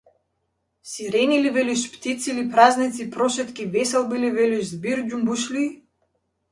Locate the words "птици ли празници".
1.97-3.09